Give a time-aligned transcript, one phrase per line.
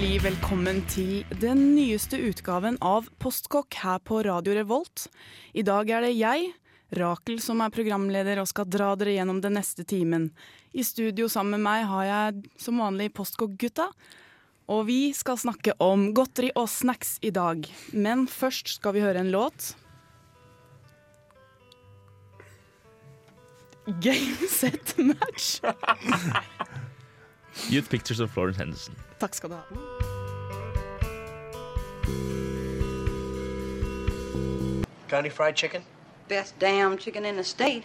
[0.00, 1.08] Hjertelig velkommen til
[1.42, 5.02] den nyeste utgaven av Postkokk her på Radio Revolt.
[5.52, 6.46] I dag er det jeg,
[6.96, 10.30] Rakel, som er programleder og skal dra dere gjennom den neste timen.
[10.72, 13.90] I studio sammen med meg har jeg som vanlig Postkokk-gutta.
[14.72, 17.68] Og vi skal snakke om godteri og snacks i dag.
[17.92, 19.74] Men først skal vi høre en låt.
[24.00, 25.60] Game, set, match.
[27.68, 28.94] Youth Pictures of Florence Henderson.
[29.18, 29.64] Takk skal du ha.
[35.08, 35.82] Got any fried chicken?
[36.28, 37.84] Best damn chicken in the state.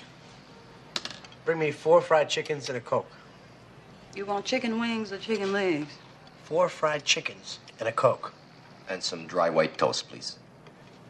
[1.45, 3.11] Bring me four fried chickens and a Coke.
[4.15, 5.93] You want chicken wings or chicken legs?
[6.43, 8.33] Four fried chickens and a Coke.
[8.89, 10.37] And some dry white toast, please.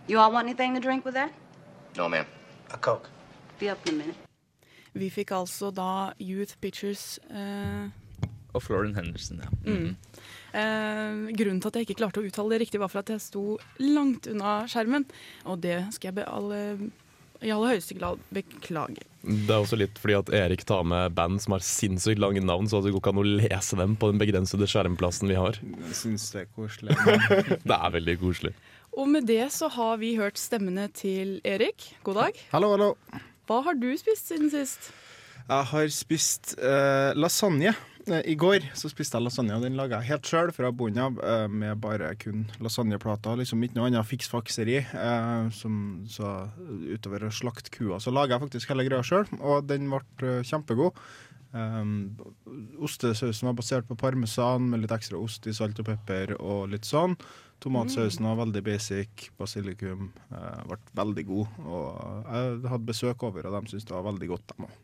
[0.08, 1.34] You all want anything to drink with that?
[1.98, 2.26] No, ma'am.
[2.72, 3.10] A Coke.
[3.60, 4.16] Be up in a minute.
[4.96, 7.90] Vi fikk altså da Youth Pictures eh,
[8.56, 9.50] Og Florin Henderson, ja.
[10.56, 13.24] Eh, grunnen til at jeg ikke klarte å uttale det riktig, var for at jeg
[13.24, 15.04] sto langt unna skjermen.
[15.52, 16.62] Og det skal jeg be alle,
[17.44, 19.04] i aller høyeste grad beklage.
[19.26, 22.70] Det er også litt fordi at Erik tar med band som har sinnssykt lange navn,
[22.72, 25.60] så det går ikke an å lese dem på den begrensede skjermplassen vi har.
[25.90, 26.96] Jeg syns det er koselig.
[27.70, 28.54] Det er veldig koselig.
[28.96, 31.90] Og med det så har vi hørt stemmene til Erik.
[32.08, 32.38] God dag.
[32.54, 32.94] hallo, hallo.
[33.50, 34.88] Hva har du spist siden sist?
[35.46, 37.76] Jeg har spist eh, lasagne.
[38.08, 41.02] Eh, I går så spiste jeg lasagne, og den laga jeg helt sjøl fra bunnen
[41.02, 43.38] av, eh, med bare kun lasagneplater.
[43.42, 44.78] Liksom ikke noe annet fiksfakseri.
[44.94, 46.52] Eh, som, så
[46.94, 50.98] utover å slakte kua, så laga jeg faktisk hele greia sjøl, og den ble kjempegod.
[52.84, 56.84] Ostesausen var basert på parmesan med litt ekstra ost i salt og pepper og litt
[56.84, 57.16] sånn.
[57.64, 59.30] Tomatsausen var veldig basic.
[59.40, 61.48] Basilikum eh, ble veldig god.
[61.64, 64.76] Og jeg hadde besøk over, og de syntes det var veldig godt, de òg.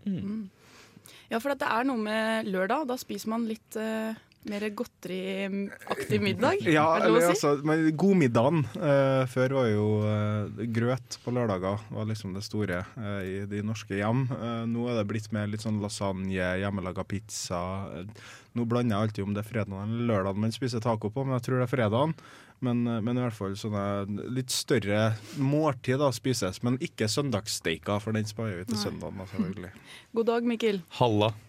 [1.31, 2.87] Ja, for det er noe med lørdag.
[2.89, 4.11] Da spiser man litt uh,
[4.49, 6.61] mer godteriaktig middag.
[6.75, 7.33] Ja, er eller si?
[7.35, 11.81] altså, men godmiddagen uh, før var jo uh, grøt på lørdager.
[11.93, 14.25] var liksom det store uh, i de norske hjem.
[14.33, 17.61] Eh, nå er det blitt mer litt sånn lasagne, hjemmelaga pizza.
[17.99, 21.25] Eh, nå blander jeg alltid om det er fredagen eller lørdagen man spiser taco på,
[21.25, 22.15] men jeg tror det er fredagen.
[22.61, 26.61] Men, eh, men i hvert fall sånne litt større måltid da spises.
[26.65, 29.17] Men ikke søndagssteika, for den sparer vi til søndagen.
[29.17, 29.71] da, selvfølgelig.
[30.17, 30.83] God dag, Mikkel.
[31.01, 31.33] Halla.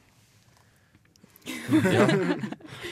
[1.73, 2.05] Ja.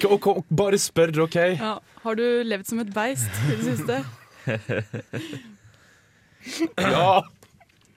[0.08, 1.36] Og, og, bare spør, OK?
[1.54, 4.00] Ja, har du levd som et beist i det siste?
[6.80, 7.20] Ja!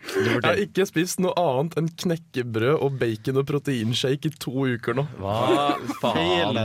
[0.03, 4.97] Jeg har ikke spist noe annet enn knekkebrød og bacon og proteinshake i to uker
[4.97, 5.05] nå.
[5.21, 6.59] Hva faen?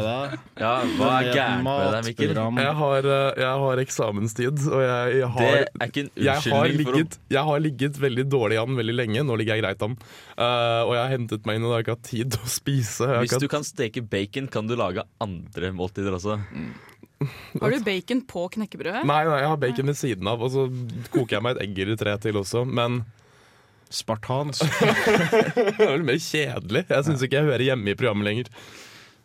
[0.59, 2.35] Ja, hva er gærent med deg, Mikkel?
[2.35, 6.27] Jeg har, eh, jeg har eksamenstid, og jeg, jeg Det har er ikke en jeg
[6.27, 9.25] har, unnskyldning for å ligget, jeg har ligget veldig dårlig an veldig lenge.
[9.29, 9.97] Nå ligger jeg greit an.
[10.35, 12.53] Uh, og jeg har hentet meg inn, og jeg har ikke hatt tid til å
[12.59, 13.11] spise.
[13.15, 16.41] Jeg Hvis du kan steke bacon, kan du lage andre måltider også.
[17.59, 19.03] Har du bacon på knekkebrødet?
[19.09, 20.67] Nei, nei, jeg har bacon ved siden av, og så
[21.11, 22.63] koker jeg meg et egg eller tre til også.
[22.67, 23.01] Men
[23.91, 24.65] Spartansk.
[25.65, 26.85] det er vel mer kjedelig.
[26.91, 28.53] Jeg syns ikke jeg hører hjemme i programmet lenger.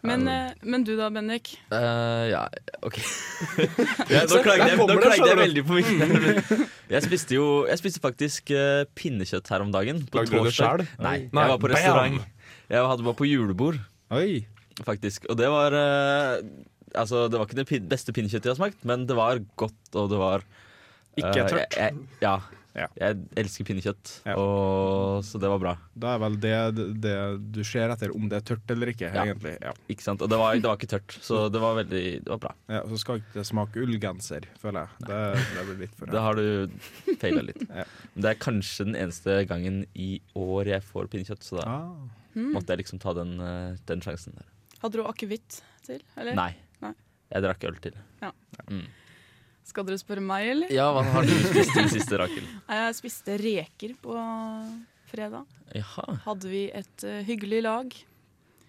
[0.04, 1.54] Men, eh, men du da, Bendik?
[1.72, 2.42] Uh, ja,
[2.84, 2.98] OK.
[4.12, 6.42] ja, nå klagde jeg, nå klagde jeg veldig på Mikkel.
[6.94, 10.04] Jeg spiste jo Jeg spiste faktisk uh, pinnekjøtt her om dagen.
[10.12, 10.84] På Lagde du det sjøl?
[11.02, 12.20] Nei, jeg var på restaurant.
[12.68, 13.80] Jeg hadde bare på julebord,
[14.14, 14.44] Oi.
[14.84, 15.30] faktisk.
[15.32, 16.44] Og det var uh,
[16.94, 20.12] Altså, det var ikke det beste pinnekjøttet jeg har smakt, men det var godt, og
[20.12, 20.44] det var
[21.16, 21.74] Ikke tørt.
[21.80, 22.36] Jeg, jeg, ja.
[22.74, 22.88] Ja.
[22.98, 24.34] Jeg elsker pinnekjøtt, Ja.
[24.40, 25.74] og, så det var bra.
[25.94, 26.54] Da er vel det,
[27.04, 27.14] det
[27.54, 29.26] du ser etter om det er tørt eller ikke, Ja.
[29.28, 29.54] egentlig.
[29.62, 29.74] Ja.
[29.94, 30.24] Ikke sant?
[30.26, 32.54] Og det var, det var ikke tørt, så det var veldig Det var bra.
[32.74, 35.06] Ja, så skal ikke det smake ullgenser, føler jeg.
[35.06, 35.22] Det,
[35.54, 37.62] det blir litt for Det har du feila litt.
[37.74, 37.86] Ja.
[38.14, 41.94] Men det er kanskje den eneste gangen i år jeg får pinnekjøtt, så da ah.
[42.36, 44.50] måtte jeg liksom ta den, eh, den sjansen der.
[44.84, 46.02] Hadde du akevitt til?
[46.18, 46.38] Eller?
[46.38, 46.52] Nei.
[46.84, 46.94] Nei.
[47.34, 47.98] Jeg drakk øl til.
[49.64, 50.74] Skal dere spørre meg, eller?
[50.76, 52.44] Ja, hva har du spist den siste, Rakel?
[52.80, 54.18] Jeg spiste reker på
[55.14, 55.46] fredag.
[55.78, 56.18] Jaha.
[56.26, 57.96] Hadde vi et uh, hyggelig lag.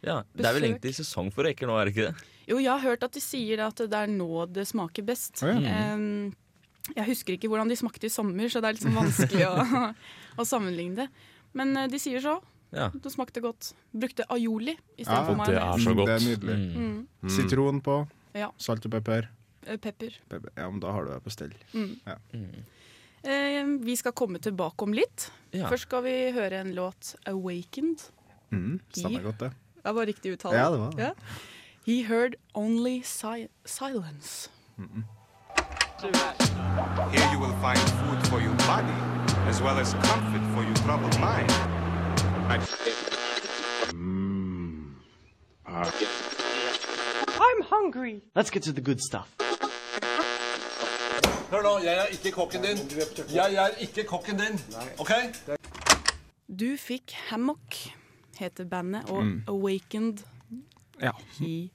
[0.04, 0.20] Ja.
[0.36, 2.30] Det er vel egentlig sesong for reker nå, er det ikke det?
[2.44, 5.40] Jo, jeg har hørt at de sier at det er nå det smaker best.
[5.40, 5.52] Å,
[5.96, 6.26] um,
[6.92, 9.86] jeg husker ikke hvordan de smakte i sommer, så det er liksom vanskelig å,
[10.40, 11.30] å sammenligne det.
[11.56, 12.36] Men uh, de sier så.
[12.74, 12.90] Ja.
[12.90, 13.72] Det smakte godt.
[13.94, 16.10] Brukte aioli Ja, istedenfor det er så godt.
[16.10, 16.58] Det er nydelig.
[16.74, 17.00] Mm.
[17.22, 17.32] Mm.
[17.36, 18.02] Sitron på,
[18.34, 18.50] Ja.
[18.58, 19.30] salt og pepper.
[19.66, 20.20] Eh, Pepper.
[20.28, 20.50] Pepper.
[20.56, 21.54] Ja, men da har du det på stell.
[22.04, 22.16] Ja.
[23.24, 25.30] Eh, vi skal komme tilbake om litt.
[25.54, 25.68] Ja.
[25.70, 28.10] Først skal vi høre en låt 'Awakened'.
[28.50, 29.52] Mm, stemmer godt, det.
[29.84, 30.56] Det var riktig uttale.
[30.56, 31.02] Ja, det var det.
[31.02, 31.12] Ja.
[31.86, 34.50] He heard only si silence.
[37.12, 38.98] Here you will find food for your body,
[39.48, 41.50] as well as comfort for your troubled mind.
[47.40, 48.22] I'm hungry.
[48.34, 49.28] Let's get to the good stuff.
[51.54, 52.78] Hør nå, jeg er ikke kokken din.
[53.34, 54.60] Jeg er ikke kokken din.
[54.98, 55.10] OK?
[56.60, 57.76] Du fikk Hammock,
[58.38, 59.42] heter bandet, og Mm.
[59.48, 60.24] 'Awakened'.
[61.02, 61.10] Ja.
[61.40, 61.70] He.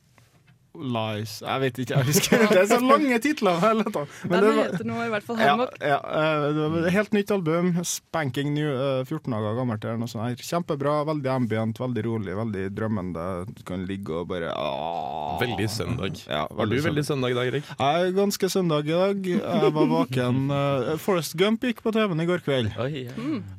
[0.77, 3.57] Lies Jeg vet ikke, jeg husker Det er så lange titler.
[3.60, 5.74] Men det var- heter nå i hvert fall Hammock.
[5.81, 7.71] ja, eh, det var et helt nytt album.
[7.83, 9.83] Spanking new, eh, 14 dager gammelt.
[9.86, 10.44] Eller noe sånt.
[10.45, 13.25] Kjempebra, veldig ambient, veldig rolig, veldig drømmende.
[13.57, 15.39] Du kan ligge og bare aah.
[15.42, 16.21] Veldig søndag.
[16.30, 17.63] Ja, Var du veldig søndag i dag, Erik?
[17.80, 19.25] Jeg er ganske søndag i dag.
[19.25, 20.45] Jeg var vaken.
[20.60, 22.72] Uh, Forest Gump gikk på TV-en i går kveld.
[22.81, 23.13] Oi, ja.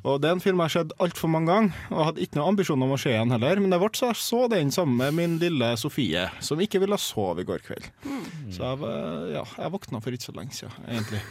[0.05, 2.51] Og Det er en film jeg har sett altfor mange ganger, og hadde ikke noen
[2.53, 3.59] ambisjon om å se igjen heller.
[3.63, 6.97] Men det ble så jeg så den sammen med min lille Sofie, som ikke ville
[7.01, 7.87] sove i går kveld.
[8.53, 11.21] Så jeg, var- ja, jeg våkna for ikke så lenge siden, egentlig.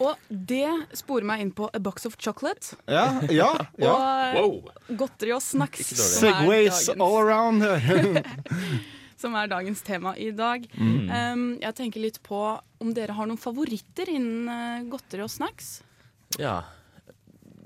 [0.00, 0.64] Og det
[0.96, 2.72] sporer meg inn på A Box of Chocolate.
[2.88, 3.50] Ja, ja,
[3.84, 3.94] ja.
[4.40, 5.90] Og godteri og snacks.
[5.92, 7.60] Segways all around
[9.20, 10.64] som er dagens tema i dag.
[10.72, 11.10] Mm.
[11.12, 12.40] Um, jeg tenker litt på
[12.80, 15.80] om dere har noen favoritter innen eh, godteri og snacks.
[16.40, 16.62] ja.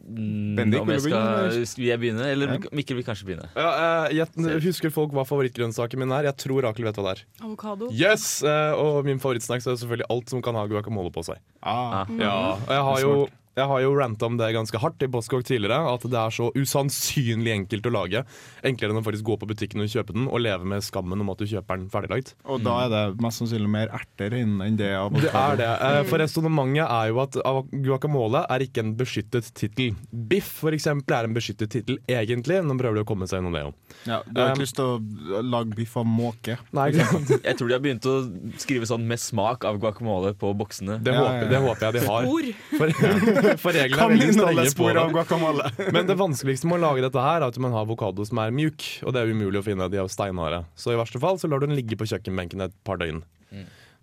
[0.04, 1.88] Bendik, om vil jeg du begynne, skal, eller?
[1.88, 2.58] jeg begynne, eller Ja.
[2.76, 3.48] Mikkel vil kanskje begynne?
[3.56, 3.70] Ja,
[4.06, 6.24] eh, jeg husker folk hva favorittgrønnsaken min er.
[6.28, 7.24] Jeg tror Rakel vet hva det er.
[7.44, 7.88] Avokado.
[7.90, 8.42] Yes!
[8.44, 11.40] eh, Og min favorittsnacks er selvfølgelig alt som kan ha guacamole på seg.
[11.62, 12.04] Ah.
[12.20, 13.14] Ja, og jeg har jo
[13.56, 16.48] jeg har jo ranta om det ganske hardt i Postkokk tidligere, at det er så
[16.58, 18.24] usannsynlig enkelt å lage.
[18.66, 21.30] Enklere enn å faktisk gå på butikken og kjøpe den, og leve med skammen om
[21.34, 22.32] at du kjøper den ferdiglagd.
[22.50, 25.68] Og da er det mest sannsynlig mer erter inne enn det av Det er det.
[25.88, 27.38] Eh, For resonnementet er jo at
[27.84, 29.94] guacamole er ikke en beskyttet tittel.
[30.10, 32.58] Biff for eksempel er en beskyttet tittel, egentlig.
[32.64, 33.74] Nå prøver de å komme seg gjennom det òg.
[34.08, 36.58] Ja, du har Um, ikke lyst til å lage biff av måke?
[36.76, 37.30] Nei, ikke sant?
[37.48, 38.16] Jeg tror de har begynt å
[38.60, 40.98] skrive sånn med smak av guacamole på boksene.
[41.02, 42.28] Det, Ja, håper, ja, det håper jeg de har.
[42.74, 42.92] For,
[43.62, 45.04] for reglene er veldig strenge på det.
[45.14, 45.68] guacamole.
[45.96, 48.54] Men det vanskeligste med å lage dette her er at man har avokado som er
[48.54, 49.88] mjuk, og det er umulig å finne.
[49.92, 50.64] De er steinharde.
[50.78, 53.22] Så i verste fall så lar du den ligge på kjøkkenbenken et par døgn.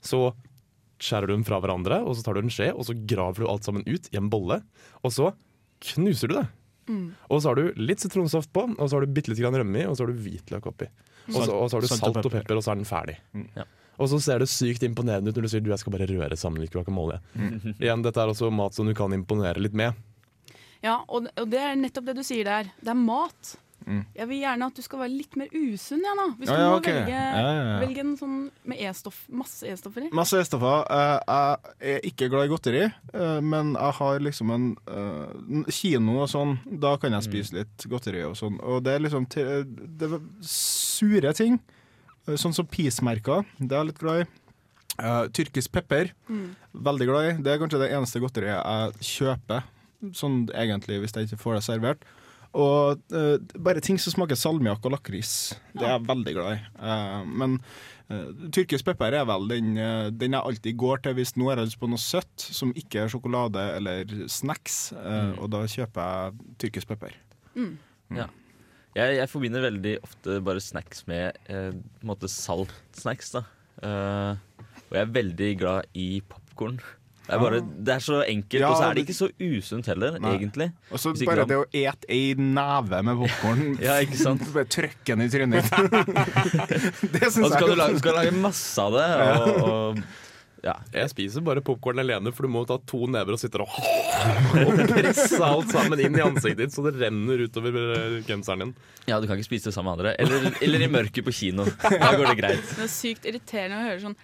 [0.05, 0.31] Så
[1.01, 3.49] skjærer du den fra hverandre, og så tar du en skje, og så graver du
[3.49, 4.59] alt sammen ut i en bolle.
[5.01, 5.31] Og så
[5.91, 6.47] knuser du det.
[7.31, 9.85] Og så har du litt sitronsaft på, og så har du bitte litt rømme i,
[9.87, 10.89] og så har du hvitløk oppi.
[11.31, 12.41] Og så, og så har du Salt og pepper.
[12.41, 13.17] pepper, og så er den ferdig.
[13.55, 13.65] Ja.
[14.01, 16.37] Og så ser det sykt imponerende ut når du sier du jeg skal bare røre
[16.39, 17.19] sammen litt guacamole.
[17.77, 19.93] Igjen, dette er også mat som du kan imponere litt med.
[20.81, 22.71] Ja, og, og det er nettopp det du sier der.
[22.81, 23.51] Det er mat.
[23.81, 24.03] Mm.
[24.13, 26.25] Jeg vil gjerne at du skal være litt mer usunn, ja, da.
[26.37, 26.97] Hvis Ja, du må okay.
[26.99, 27.77] velge, Ja, ja, ja.
[27.81, 28.35] velge en sånn
[28.69, 30.09] med E-stoff, masse E-stoffer i.
[30.13, 30.83] Masse E-stoffer.
[30.85, 31.15] Eh,
[31.81, 36.29] Jeg er ikke glad i godteri, eh, men jeg har liksom en eh, kino og
[36.29, 36.57] sånn.
[36.81, 38.59] Da kan jeg spise litt godteri og sånn.
[38.61, 41.57] Og det er liksom det er sure ting.
[42.31, 43.45] Eh, Sånn som peace-merker.
[43.59, 44.29] Det er jeg litt glad i.
[45.01, 46.11] Uh, tyrkisk pepper.
[46.71, 47.35] Veldig glad i.
[47.43, 49.63] Det er kanskje det eneste godteriet jeg kjøper,
[50.17, 52.03] sånn egentlig, hvis jeg ikke får det servert.
[52.51, 55.53] Og uh, bare ting som smaker salmiakk og lakris.
[55.71, 56.59] Det er jeg veldig glad i.
[56.83, 57.55] Uh, men
[58.11, 59.71] uh, tyrkisk pepper er vel den,
[60.19, 63.05] den jeg alltid går til hvis nå har jeg lyst på noe søtt som ikke
[63.05, 64.83] er sjokolade eller snacks.
[64.97, 65.39] Mm.
[65.39, 67.15] Og da kjøper jeg tyrkisk pepper.
[68.97, 73.31] Jeg, jeg forbinder veldig ofte bare snacks med eh, på en måte saltsnacks.
[73.37, 73.43] da
[73.81, 74.35] Eh,
[74.91, 76.75] Og jeg er veldig glad i popkorn.
[77.25, 79.87] Det, er bare- det er så enkelt, Ja, og så er det ikke så usunt
[79.87, 80.33] heller, Nei.
[80.35, 80.67] egentlig.
[80.91, 83.61] Og så bare det å ete ei neve med popkorn.
[83.87, 84.43] Ja, ikke sant?
[84.53, 85.71] bare trykke den i trynet.
[87.13, 87.79] det Og syns så skal du jeg.
[87.79, 89.07] lage, skal lage masse av det.
[89.39, 90.03] Og, og
[90.61, 90.75] ja.
[90.93, 93.71] Jeg spiser bare popkorn alene, for du må ta to never og sitte og,
[94.61, 98.73] og presse alt sammen inn i ansiktet ditt så det renner utover eh, genseren din.
[99.09, 100.13] ja, du kan ikke spise det sammen med andre.
[100.21, 101.65] Eller, eller i mørket på kino.
[101.81, 102.73] Da går det greit.
[102.77, 104.17] Det er sykt irriterende å høre sånn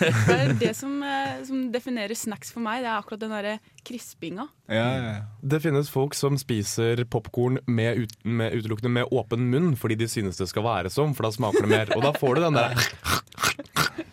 [0.00, 2.82] Det er det som, eh, som definerer snacks for meg.
[2.82, 4.48] Det er akkurat den derre krispinga.
[4.70, 5.22] Ja, ja, ja.
[5.54, 10.40] Det finnes folk som spiser popkorn med, med utelukkende med åpen munn fordi de synes
[10.40, 11.94] det skal være sånn, for da smaker det mer.
[11.96, 14.06] Og da får du den der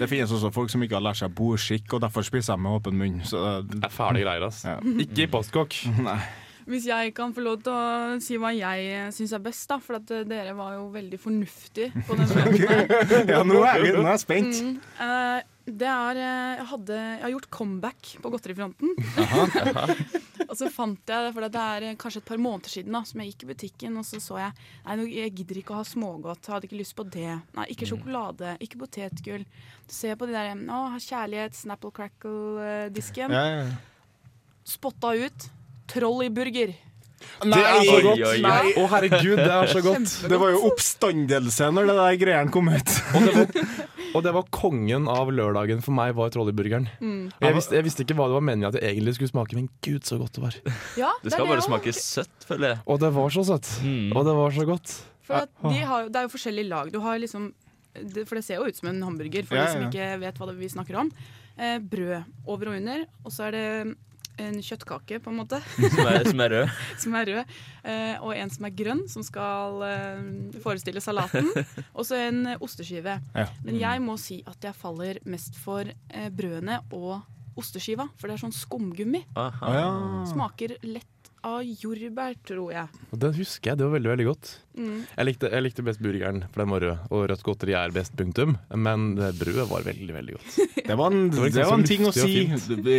[0.00, 2.78] Det finnes også folk som ikke har lært seg bordskikk, og derfor spiser de med
[2.78, 3.20] åpen munn.
[3.26, 4.64] Så det, Det er fæle greier, ass.
[4.66, 4.76] Ja.
[5.06, 5.78] Ikke i postkokk.
[6.08, 6.18] nei.
[6.66, 9.78] Hvis jeg kan få lov til å si hva jeg syns er best, da.
[9.82, 13.30] For at eh, dere var jo veldig fornuftige på den måten.
[13.30, 14.62] Ja, nå er jeg, nå er jeg spent.
[14.66, 18.96] Mm, uh, det er eh, jeg, hadde, jeg har gjort comeback på godterifronten.
[20.56, 23.02] Og så fant jeg det, for det er eh, kanskje et par måneder siden da,
[23.04, 24.54] som jeg gikk i butikken, og så så jeg
[24.86, 26.48] Nei, jeg gidder ikke å ha smågodt.
[26.48, 27.34] Hadde ikke lyst på det.
[27.58, 28.54] Nei, ikke sjokolade.
[28.64, 29.44] Ikke potetgull.
[29.84, 33.36] Så ser jeg på de der Å, kjærlighet, Snapple Crackle-disken.
[33.36, 34.32] Ja, ja, ja.
[34.66, 35.48] Spotta ut.
[35.92, 36.72] Troll i burger.
[37.46, 38.20] Nei, det er så godt!
[38.20, 38.40] oi, oi.
[38.44, 38.72] oi.
[38.76, 40.12] Å, herregud, det er så godt.
[40.30, 42.92] Det var jo oppstandelse når det der greiene kom ut.
[43.16, 43.80] Og det, var,
[44.16, 46.88] og det var kongen av lørdagen for meg, var trolleyburgeren.
[47.00, 47.22] Mm.
[47.42, 49.68] Jeg, visste- jeg visste ikke hva det var meningen at det egentlig skulle smake, men
[49.84, 50.58] gud, så godt det var.
[51.00, 52.82] Ja, Det er skal bare smake søtt, føler jeg.
[52.86, 53.72] Og det var så søtt.
[54.14, 54.96] Og det var så godt.
[55.26, 56.92] For at de har, det er jo forskjellige lag.
[56.94, 57.48] Du har liksom
[58.28, 60.46] For det ser jo ut som en hamburger, for Ja, de som ikke vet hva
[60.52, 61.08] det, vi snakker om.
[61.56, 63.66] Eh, brød over og under, og så er det
[64.42, 65.60] en kjøttkake, på en måte.
[65.94, 66.74] Som er, som er rød.
[67.02, 67.54] som er rød.
[67.86, 70.26] Eh, og en som er grønn, som skal eh,
[70.64, 71.48] forestille salaten.
[71.96, 73.18] Og så en osteskive.
[73.36, 73.46] Ja.
[73.64, 77.22] Men jeg må si at jeg faller mest for eh, brødene og
[77.56, 79.22] osteskiva, for det er sånn skumgummi.
[79.40, 79.70] Aha.
[79.72, 80.24] Ah.
[80.28, 81.15] Smaker lett
[81.46, 83.02] av jordbær, tror jeg.
[83.14, 84.50] Og den husker jeg, det var veldig veldig godt.
[84.76, 84.96] Mm.
[85.04, 87.04] Jeg, likte, jeg likte best burgeren, for den var rød.
[87.14, 88.56] Og rødt godteri er best, punktum.
[88.74, 90.58] Men det brødet var veldig, veldig godt.
[90.88, 92.34] Det var en, Det var det liksom var en ting å si.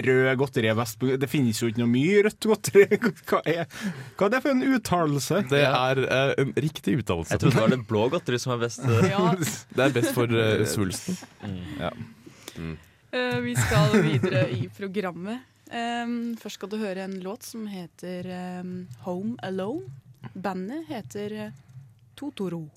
[0.08, 1.06] Rød godteri er best.
[1.22, 3.02] Det finnes jo ikke noe mye rødt godteri.
[3.30, 3.68] Hva er,
[4.18, 5.44] hva er det for en uttalelse?
[5.52, 7.36] Det er uh, en riktig uttalelse.
[7.36, 8.86] Jeg trodde det var det blå godteri som er best.
[9.08, 9.30] Ja.
[9.38, 11.16] Det er best for uh, svulsten.
[11.80, 11.92] Ja.
[13.12, 15.46] Eh, vi skal videre i programmet.
[15.68, 18.28] Um, først skal du høre en låt som heter
[18.62, 19.90] um, Home Alone.
[20.34, 21.58] Bandet heter eh,
[22.16, 22.68] Totoro.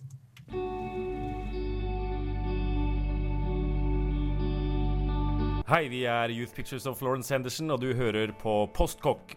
[5.70, 9.36] Hei, vi er Youth Pictures of Florence Henderson, og du hører på Postkokk.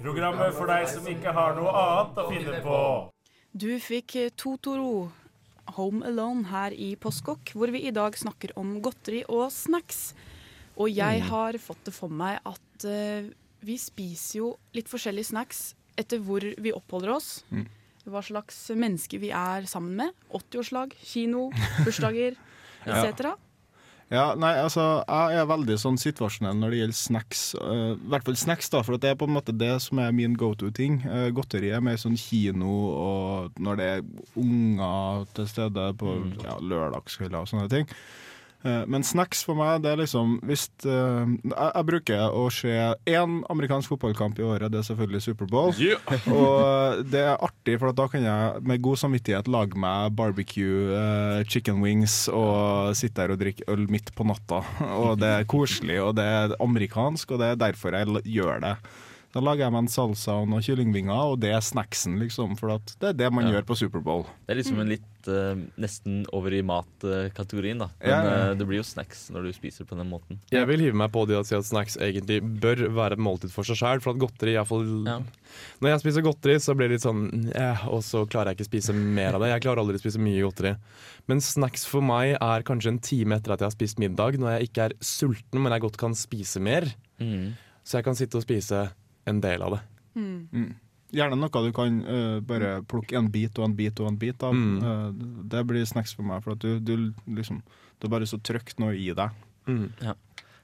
[0.00, 2.78] Programmet for deg som ikke har noe annet å finne på.
[3.52, 5.10] Du fikk eh, Totoro
[5.76, 10.10] Home Alone her i Postkokk, hvor vi i dag snakker om godteri og snacks.
[10.80, 13.28] Og jeg har fått det for meg at eh,
[13.66, 17.42] vi spiser jo litt forskjellige snacks etter hvor vi oppholder oss.
[17.52, 17.66] Mm.
[18.10, 20.16] Hva slags mennesker vi er sammen med.
[20.32, 21.50] 80-årslag, kino,
[21.84, 22.38] bursdager
[22.88, 23.02] Ja.
[23.04, 23.34] etc.
[24.10, 27.42] Ja, nei, altså, jeg er veldig sånn situasjonell når det gjelder snacks.
[27.54, 30.10] Uh, I hvert fall snacks, da, for det er på en måte det som er
[30.16, 30.96] min go to-ting.
[31.04, 34.02] Uh, godteri er mer sånn kino og når det er
[34.40, 37.86] unger til stede på ja, lørdagskvelder og sånne ting.
[38.60, 42.74] Eh, men snacks for meg, det er liksom hvis uh, jeg, jeg bruker å se
[43.08, 45.72] én amerikansk fotballkamp i året, det er selvfølgelig Superbowl.
[46.36, 50.92] og det er artig, for at da kan jeg med god samvittighet lage meg barbecue
[50.92, 54.60] uh, chicken wings og sitte der og drikke øl midt på natta.
[55.00, 58.74] Og det er koselig, og det er amerikansk, og det er derfor jeg gjør det.
[59.30, 62.56] Da lager jeg meg en salsa og noen kyllingvinger, og det er snacksen, liksom.
[62.58, 63.52] For at det er det man Ja.
[63.54, 64.24] gjør på Superbowl.
[64.46, 67.88] Det er liksom en litt eh, nesten over i mat-kategorien, da.
[68.00, 68.50] Men Ja, ja.
[68.50, 70.38] eh, det blir jo snacks når du spiser på den måten.
[70.52, 73.52] Jeg vil hive meg på det å si at snacks egentlig bør være et måltid
[73.52, 74.00] for seg sjøl.
[74.00, 75.18] For at godteri iallfall ja.
[75.82, 78.70] Når jeg spiser godteri, så blir det litt sånn eh, Og så klarer jeg ikke
[78.70, 79.50] spise mer av det.
[79.50, 80.74] Jeg klarer aldri å spise mye godteri.
[81.26, 84.56] Men snacks for meg er kanskje en time etter at jeg har spist middag, når
[84.58, 86.86] jeg ikke er sulten, men jeg godt kan spise mer.
[87.20, 87.52] Mm.
[87.84, 88.86] Så jeg kan sitte og spise
[89.30, 89.82] en del av det.
[90.20, 90.70] Mm.
[91.14, 94.42] Gjerne noe du kan uh, bare plukke en bit og en bit og en bit
[94.46, 94.54] av.
[94.54, 94.80] Mm.
[94.82, 97.62] Uh, det blir snacks for meg, for at du, du liksom
[97.98, 99.40] Det er bare så trygt noe i deg.
[100.02, 100.14] Ja.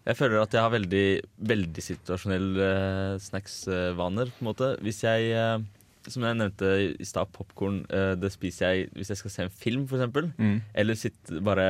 [0.07, 1.07] Jeg føler at jeg har veldig,
[1.51, 4.71] veldig situasjonelle uh, snacksvaner, på en måte.
[4.87, 7.83] Hvis jeg, eh, som jeg nevnte i stad, popkorn,
[8.23, 10.31] det spiser jeg hvis jeg skal se en film, for eksempel.
[10.39, 10.61] Mm.
[10.79, 11.67] Eller sitte bare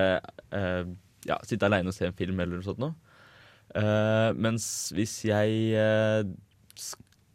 [1.27, 2.95] Ja, sitte aleine og se en film eller noe sånt noe.
[3.75, 6.29] Eh, mens hvis jeg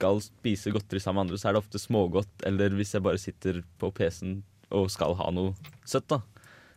[0.01, 2.41] skal spise godteri sammen med andre, så er det ofte smågodt.
[2.49, 4.39] Eller hvis jeg bare sitter på PC-en
[4.73, 5.53] og skal ha noe
[5.85, 6.21] søtt, da.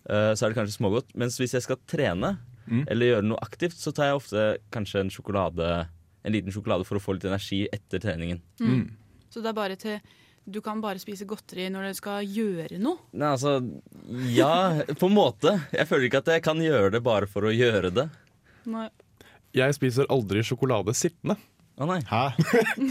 [0.04, 1.14] eh, så er det kanskje smågodt.
[1.16, 2.86] Mens hvis jeg skal trene, Mm.
[2.88, 5.88] eller gjøre noe aktivt, så tar jeg ofte kanskje en sjokolade
[6.24, 8.38] En liten sjokolade for å få litt energi etter treningen.
[8.58, 8.86] Mm.
[9.28, 9.98] Så det er bare til
[10.48, 12.96] Du kan bare spise godteri når du skal gjøre noe.
[13.12, 13.58] Nei, altså
[14.32, 15.52] Ja, på en måte.
[15.76, 18.08] Jeg føler ikke at jeg kan gjøre det bare for å gjøre det.
[18.64, 18.88] Nei.
[19.52, 21.36] Jeg spiser aldri sjokolade sittende.
[21.74, 21.96] Å nei.
[22.06, 22.22] Hæ?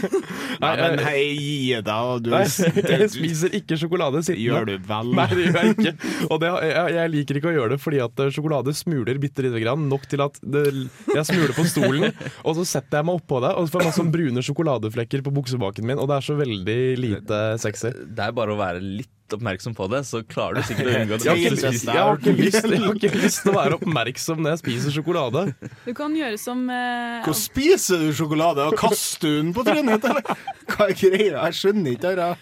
[0.62, 2.08] Nei, men hei, gi deg.
[2.20, 4.44] Du, Nei, jeg spiser ikke sjokolade sittende.
[4.44, 5.12] Gjør du vel?
[5.16, 5.92] Nei, det gjør jeg ikke.
[6.28, 9.46] Og det, jeg, jeg liker ikke å gjøre det fordi at eh, sjokolade smuler bitte
[9.46, 9.88] lite grann.
[9.88, 10.66] Nok til at det,
[11.14, 12.10] jeg smuler på stolen,
[12.46, 15.24] og så setter jeg meg oppå det, og så får jeg masse sånn brune sjokoladeflekker
[15.24, 17.94] på buksebaken min, og det er så veldig lite sexy.
[18.04, 21.18] Det er bare å være litt oppmerksom på det, så klarer du sikkert å unngå
[21.18, 21.24] det.
[21.24, 24.44] Jeg har, ikke, jeg, har ikke lyst, jeg har ikke lyst til å være oppmerksom
[24.44, 25.46] når jeg spiser sjokolade.
[25.86, 28.68] Du kan gjøre som eh, Hvor spiser du sjokolade?
[28.68, 30.08] Og kaster du den på trynet.
[30.74, 31.44] Hva er greia?
[31.48, 32.32] Jeg skjønner ikke dette.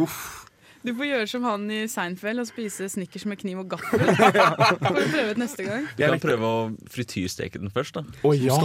[0.00, 0.20] Uff.
[0.80, 4.00] Du får gjøre som han i Seinfeld og spise Snickers med kniv og gaffel.
[4.80, 5.84] Får du prøve det neste gang.
[5.92, 8.04] Du kan prøve å frityrsteke den først, da.
[8.24, 8.56] Å ja!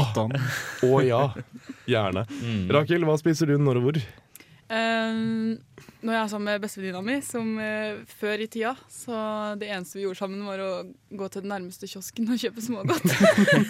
[0.88, 1.24] Å ja.
[1.92, 2.24] Gjerne.
[2.40, 2.62] Mm.
[2.72, 4.00] Rakel, hva spiser du når og hvor?
[4.66, 5.60] Um,
[6.02, 9.18] når jeg er sammen med bestevenninna mi, som uh, før i tida, så
[9.62, 10.70] det eneste vi gjorde sammen, var å
[11.14, 13.06] gå til den nærmeste kiosken og kjøpe smågodt.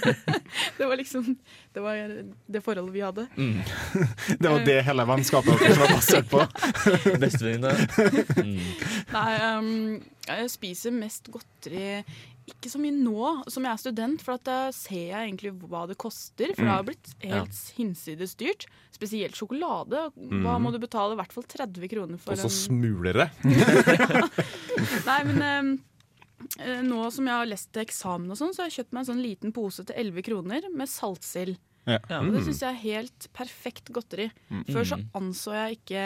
[0.78, 3.28] det var liksom det, var det forholdet vi hadde.
[3.36, 3.60] Mm.
[4.40, 6.46] Det var det hele vennskapet deres var basert på.
[7.20, 7.76] Bestevenninne.
[8.40, 8.64] Mm.
[9.12, 9.70] Nei, um,
[10.30, 12.00] jeg spiser mest godteri
[12.48, 15.86] ikke så mye nå som jeg er student, for at da ser jeg egentlig hva
[15.90, 16.52] det koster.
[16.54, 18.68] For det har blitt helt hinsides dyrt.
[18.94, 20.06] Spesielt sjokolade.
[20.16, 20.62] Hva Mm.
[20.64, 21.14] må du betale?
[21.16, 23.30] I hvert fall 30 kroner for Og så smuler det.
[25.10, 25.72] Nei, men um,
[26.90, 29.10] nå som jeg har lest til eksamen og sånn, så har jeg kjøpt meg en
[29.14, 31.58] sånn liten pose til 11 kroner med saltsild.
[31.86, 32.00] Ja.
[32.20, 32.46] Og det Mm.
[32.48, 34.32] syns jeg er helt perfekt godteri.
[34.50, 34.64] Mm.
[34.74, 36.06] Før så anså jeg ikke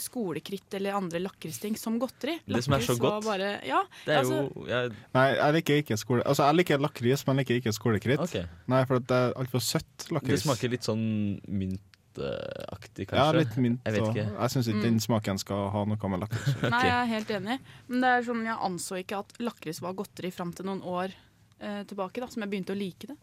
[0.00, 2.38] skolekritt eller andre lakristing som godteri.
[2.46, 3.24] Det som er så godt.
[3.26, 6.22] Bare, ja, Det er altså, jo jeg, Nei, jeg liker ikke skole...
[6.24, 8.24] Altså, jeg liker lakris, men jeg liker ikke skolekritt.
[8.24, 8.46] Okay.
[8.72, 11.04] Nei, for det er altfor søtt Det smaker litt sånn
[11.44, 13.20] myntaktig, kanskje.
[13.20, 13.84] Ja, litt mynt.
[13.84, 14.26] Jeg vet og ikke.
[14.32, 16.70] jeg syns ikke den smaken skal ha noe med lakris å gjøre.
[16.72, 17.58] Nei, jeg er helt enig.
[17.88, 21.12] Men det er sånn, jeg anså ikke at lakris var godteri fram til noen år
[21.60, 23.16] eh, tilbake, da, som jeg begynte å like det.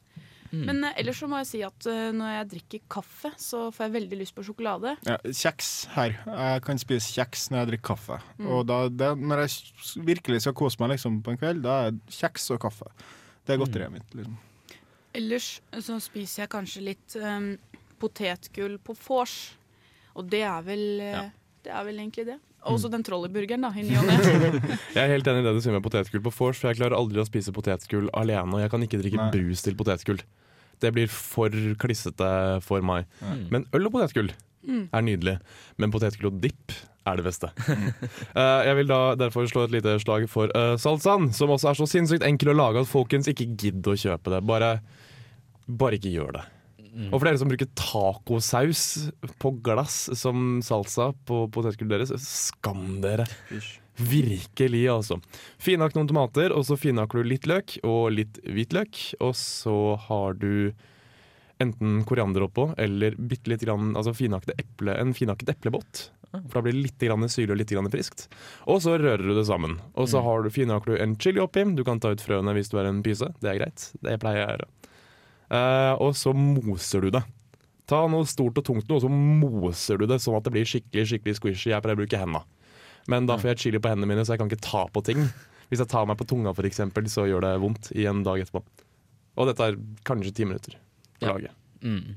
[0.55, 0.63] Mm.
[0.69, 3.87] Men eh, ellers så må jeg si at eh, når jeg drikker kaffe, så får
[3.87, 4.95] jeg veldig lyst på sjokolade.
[5.07, 6.17] Ja, kjeks her.
[6.25, 8.19] Jeg kan spise kjeks når jeg drikker kaffe.
[8.39, 8.49] Mm.
[8.49, 12.01] Og da, det, når jeg virkelig skal kose meg liksom, på en kveld, da er
[12.21, 12.89] kjeks og kaffe.
[13.45, 14.17] Det er godteriet mitt.
[14.17, 14.35] Liksom.
[15.15, 15.49] Ellers
[15.85, 17.53] så spiser jeg kanskje litt um,
[18.01, 19.35] potetgull på vors.
[20.15, 21.25] Og det er vel ja.
[21.65, 22.37] Det er vel egentlig det.
[22.69, 23.71] Og så den trolleyburgeren, da.
[23.77, 26.97] Jeg er helt enig i det du sier med potetgull på vors, for jeg klarer
[26.97, 28.57] aldri å spise potetgull alene.
[28.57, 29.27] Og jeg kan ikke drikke Nei.
[29.33, 30.21] brus til potetgull.
[30.83, 32.27] Det blir for klissete
[32.65, 33.05] for meg.
[33.51, 34.33] Men øl og potetgull
[34.65, 34.87] Mm.
[34.97, 35.33] er nydelig.
[35.77, 36.73] Men potetgull og dipp
[37.05, 37.51] er det beste.
[38.35, 41.77] Eh, jeg vil da derfor slå et lite slag for uh, salsaen, som også er
[41.77, 44.41] så sinnssykt enkel å lage at folkens ikke gidder å kjøpe det.
[44.49, 44.71] Bare,
[45.69, 46.43] bare ikke gjør det.
[46.95, 47.11] Mm.
[47.11, 48.81] Og for dere som bruker tacosaus
[49.39, 53.27] på glass som salsa på potetgullet deres, skam dere.
[53.95, 55.19] Virkelig, altså.
[55.61, 58.99] Finhakk noen tomater, og så finhakker du litt løk og litt hvitløk.
[59.23, 60.73] Og så har du
[61.63, 66.09] enten koriander oppå, eller bitte litt grann, altså eple, en finhakket eplebåt.
[66.35, 68.25] For da blir det litt grann syrlig og litt grann friskt.
[68.67, 69.77] Og så rører du det sammen.
[69.95, 71.63] Og så har du, finhakker du en chili oppi.
[71.77, 73.29] Du kan ta ut frøene hvis du er en pyse.
[73.39, 73.87] Det er greit.
[74.03, 74.69] Det pleier jeg å gjøre.
[75.45, 77.23] Uh, og så moser du det.
[77.87, 80.67] Ta noe stort og tungt noe, og så moser du det sånn at det blir
[80.67, 81.69] skikkelig skikkelig squishy.
[81.71, 82.41] Jeg pleier å bruke henda.
[83.11, 85.21] Men da får jeg chili på hendene mine, så jeg kan ikke ta på ting.
[85.69, 88.61] Hvis jeg tar meg på tunga, eksempel, så gjør det vondt i en dag etterpå.
[89.35, 90.77] Og dette er kanskje ti minutter
[91.21, 91.33] å Ja.
[91.33, 91.51] lage.
[91.81, 92.15] Mm.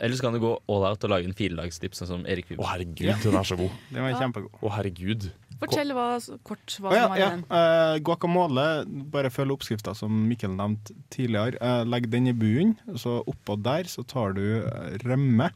[0.00, 2.54] Eller så kan du gå all out og lage en firedagsdipp, sånn som Erik Å
[2.54, 2.66] Vibe.
[2.68, 3.70] herregud, den er så god.
[3.92, 4.58] Den var kjempegod.
[4.62, 5.30] Å herregud.
[5.62, 6.06] Fortell hva,
[6.42, 7.28] kort hva oh, ja, som er ja.
[7.30, 7.44] den.
[7.46, 8.66] Uh, guacamole,
[9.14, 11.60] bare følg oppskrifta som Mikkel nevnte tidligere.
[11.62, 15.52] Uh, legg den i bunnen, så oppå der så tar du eh, rømme.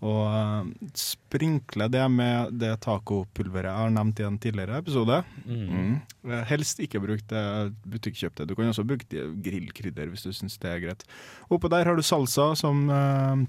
[0.00, 5.20] Og eh, sprinkle det med det tacopulveret jeg har nevnt i en tidligere episode.
[5.44, 5.66] Mm.
[5.68, 6.40] Mm.
[6.48, 7.44] Helst ikke bruk det
[7.84, 8.48] butikkjøpte.
[8.48, 11.04] Du kan også bruke grillkrydder hvis du syns det er greit.
[11.52, 13.44] Oppå der har du salsa, som eh,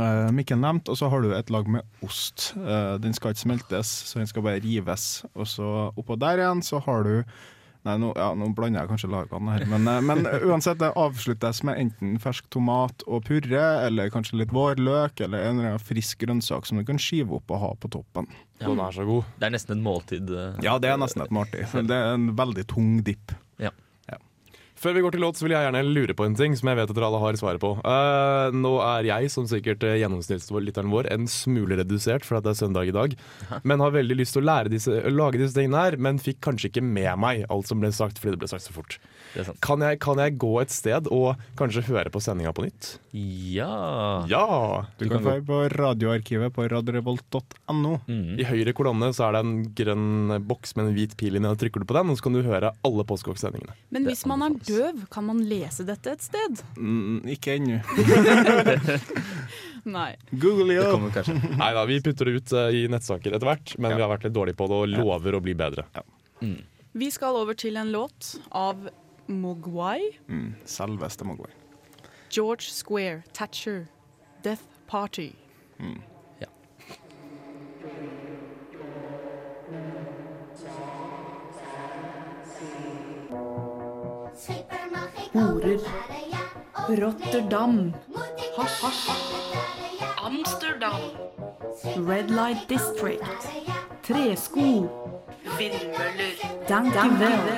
[0.00, 2.54] eh, Mikkel nevnte, og så har du et lag med ost.
[2.56, 5.26] Eh, den skal ikke smeltes, så den skal bare rives.
[5.36, 7.18] Og så oppå der igjen så har du
[7.82, 11.64] Nei, nå, ja, nå blander jeg kanskje lagene her, men, eh, men uansett, det avsluttes
[11.66, 16.22] med enten fersk tomat og purre, eller kanskje litt vårløk, eller en eller annen frisk
[16.22, 18.28] grønnsak som du kan skive opp og ha på toppen.
[18.62, 19.24] Den er så god.
[19.40, 20.30] Det er nesten et måltid.
[20.30, 20.60] eh.
[20.62, 21.66] Ja, det er nesten et måltid.
[21.90, 23.34] Det er en veldig tung dipp.
[24.82, 26.80] Før vi går til låt, så vil jeg gjerne lure på en ting som jeg
[26.80, 27.76] vet at dere alle har svaret på.
[27.86, 32.56] Uh, nå er jeg, som sikkert eh, gjennomsnittslytteren vår, en smule redusert for at det
[32.56, 33.14] er søndag i dag.
[33.62, 36.72] Men har veldig lyst til å lære disse, lage disse tingene her, men fikk kanskje
[36.72, 38.98] ikke med meg alt som ble sagt fordi det ble sagt så fort.
[39.36, 39.60] Det sant.
[39.64, 42.96] Kan jeg, kan jeg gå et sted og kanskje høre på sendinga på nytt?
[43.14, 44.24] Ja.
[44.28, 44.82] Ja!
[44.98, 47.94] Du, kan gå på radioarkivet på radiorevolt.no.
[48.10, 48.34] Mm.
[48.42, 51.60] I høyre kolonne så er det en grønn boks med en hvit pil inni, og
[51.62, 53.78] trykker du på den, og så kan du høre alle Postkokk-sendingene.
[53.94, 56.62] Men hvis man er døv, kan man lese dette et sted?
[56.76, 57.78] Mm, ikke ennå.
[59.84, 60.12] Nei.
[60.30, 60.90] Google Det jo!
[60.92, 61.30] kommer.
[61.58, 63.96] Nei da, vi putter det ut eh, i nettsaker etter hvert, men Ja.
[63.98, 65.86] vi har vært litt dårlige på det og lover å bli bedre.
[66.92, 68.88] Vi skal over til en låt av
[69.28, 70.12] Mogwai.
[70.28, 71.50] Mm, selveste Mogwai.
[72.32, 73.86] George Square, Thatcher,
[74.42, 75.30] Death Party.
[75.80, 75.94] Ja.
[85.32, 85.80] Horer.
[86.88, 87.94] Rotterdam.
[88.56, 89.08] Hasj.
[90.22, 91.00] Amsterdam.
[91.96, 93.46] Red Light District.
[94.04, 94.66] Tresko.
[95.58, 96.42] Vindmøller.
[96.68, 97.48] Dankjewel.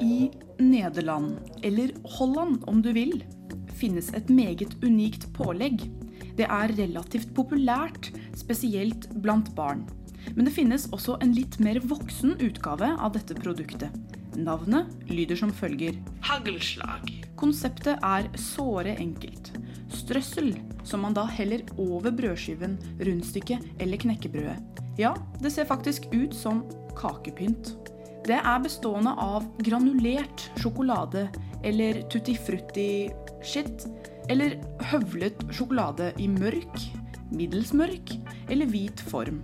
[0.00, 3.24] I Nederland, eller Holland om du vil,
[3.76, 5.84] finnes et meget unikt pålegg.
[6.38, 8.08] Det er relativt populært,
[8.40, 9.84] spesielt blant barn.
[10.32, 13.92] Men det finnes også en litt mer voksen utgave av dette produktet.
[14.38, 17.10] Navnet lyder som følger Haglslag.
[17.36, 19.50] Konseptet er såre enkelt.
[19.92, 20.54] Strøssel,
[20.88, 24.82] som man da heller over brødskiven, rundstykket eller knekkebrødet.
[25.00, 26.62] Ja, det ser faktisk ut som
[26.96, 27.74] kakepynt.
[28.24, 31.26] Det er bestående av granulert sjokolade
[31.66, 32.88] eller tutti frutti
[33.44, 33.86] shit,
[34.30, 34.56] eller
[34.92, 36.86] høvlet sjokolade i mørk,
[37.34, 38.14] middels mørk
[38.48, 39.42] eller hvit form.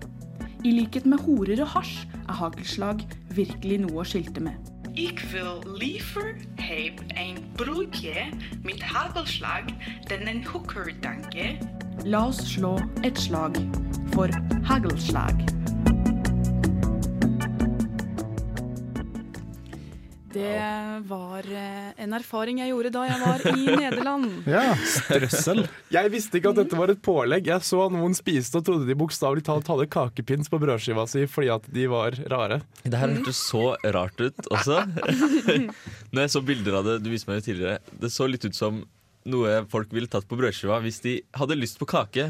[0.65, 4.78] I likhet med horer og hasj er hagelslag virkelig noe å skilte med.
[4.99, 8.29] Ik wil liever heb een broodje
[8.63, 9.65] met hagelslag
[10.03, 11.57] dan een hooker, dank je.
[12.05, 13.51] La oss slå et slag
[14.11, 14.29] for
[14.63, 15.58] hagelslag.
[20.39, 24.29] Det var eh, en erfaring jeg gjorde da jeg var i Nederland.
[24.49, 25.65] Ja, strøssel.
[25.95, 27.51] Jeg visste ikke at dette var et pålegg.
[27.51, 31.51] Jeg så noen spiste og trodde de bokstavelig talt hadde kakepins på brødskiva si fordi
[31.57, 32.61] at de var rare.
[32.85, 34.85] Det her hørtes så rart ut også.
[36.13, 38.57] Når jeg så bilder av det du viste meg jo tidligere, det så litt ut
[38.57, 38.85] som
[39.31, 42.29] noe folk ville tatt på brødskiva hvis de hadde lyst på kake,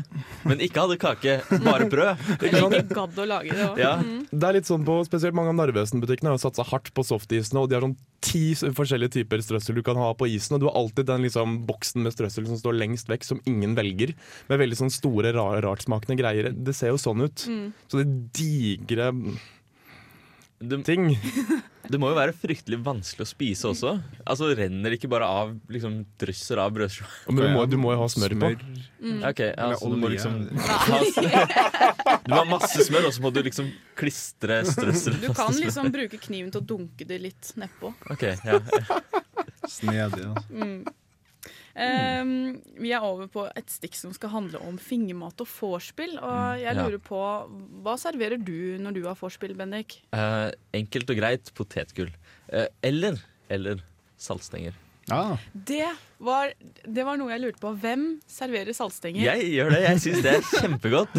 [0.49, 2.23] men ikke hadde kake, bare brød.
[2.49, 3.81] Eller ikke gadd å lage det òg.
[3.81, 3.95] Ja.
[4.31, 7.63] Det er litt sånn på Spesielt mange av Narvesen-butikkene har satsa hardt på softisene.
[7.63, 10.57] Og de har sånn ti forskjellige typer strøssel du kan ha på isen.
[10.57, 13.77] Og du har alltid den liksom boksen med strøssel som står lengst vekk, som ingen
[13.79, 14.15] velger.
[14.51, 16.51] Med veldig sånn store, rar, rartsmakende greier.
[16.53, 17.47] Det ser jo sånn ut.
[17.49, 17.71] Mm.
[17.89, 19.13] Så det digre
[20.85, 21.11] ting.
[21.89, 23.95] Det må jo være fryktelig vanskelig å spise også.
[24.29, 27.09] Altså Renner det ikke bare av liksom, drysser av brødskiva?
[27.31, 28.51] Men du må, du må jo ha smør på.
[29.01, 29.23] Mm.
[29.25, 31.01] Ok, altså, du må liksom ha,
[32.27, 35.89] Du må ha masse smør, og så må du liksom klistre strøssel Du kan liksom
[35.95, 37.95] bruke kniven til å dunke det litt nedpå.
[38.13, 38.61] Okay, ja.
[39.65, 40.45] Snedig, altså.
[40.53, 40.83] Mm.
[41.79, 46.17] Ehm, vi er over på et stikk som skal handle om fingermat og vorspiel.
[46.19, 46.83] Og jeg Ja.
[46.83, 47.21] lurer på,
[47.85, 50.01] hva serverer du når du har vorspiel, Bendik?
[50.13, 52.11] Uh, enkelt og greit potetgull.
[52.53, 53.17] Uh, eller
[53.49, 53.81] eller
[54.19, 54.75] saltstenger.
[55.09, 55.87] Det
[56.21, 56.51] var,
[56.85, 57.71] det var noe jeg lurte på.
[57.81, 59.23] Hvem serverer saltstenger?
[59.25, 59.79] Jeg gjør det.
[59.87, 61.15] Jeg syns det er kjempegodt.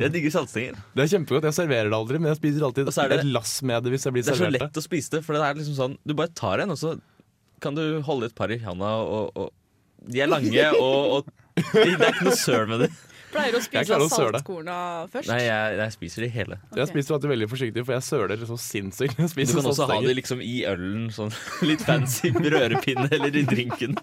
[0.00, 0.78] Jeg digger saltstenger.
[0.96, 1.44] Det er kjempegodt.
[1.50, 4.04] Jeg serverer det aldri, men jeg spiser alltid er det- et lass med det hvis
[4.08, 5.98] jeg blir servert Det er så lett å spise det, for det er liksom sånn
[6.06, 6.98] Du bare tar en, og så
[7.60, 9.52] kan du holde et par i handa, og, og
[10.12, 11.34] de er lange, og, og
[11.74, 12.90] det er ikke noe søl med det.
[13.26, 14.38] Pleier du å Jeg spise klarer å søle.
[14.38, 14.74] saltkorna
[15.12, 15.28] først?
[15.28, 16.56] Nei, jeg, jeg spiser de hele.
[16.78, 19.18] Jeg spiser alltid veldig forsiktig, for jeg søler så sinnssykt.
[19.18, 21.34] Jeg Du spiser kan også ha de det liksom i ølen, sånn
[21.68, 23.98] litt fancy rørepinne eller i drinken.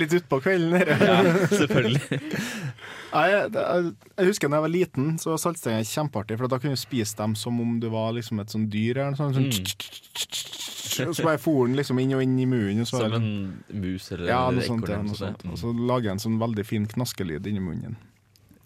[0.00, 0.96] Litt utpå kvelden, dere.
[0.96, 1.20] Ja,
[1.52, 2.22] selvfølgelig.
[3.16, 6.38] Jeg, jeg, jeg husker da jeg var liten, så var saltstenger kjempeartig.
[6.40, 9.02] For da kunne du spise dem som om du var liksom et sånt dyr.
[9.04, 12.88] Eller sånt, sånn, Og så bare for den liksom inn og inn i munnen.
[12.88, 13.30] Som en
[13.72, 15.46] mus eller ja, noe sånt, ekorn ja, noe sånt.
[15.52, 17.96] Og så lager jeg en sånn veldig fin knaskelyd inni munnen.